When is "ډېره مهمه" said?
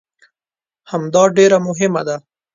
1.37-2.01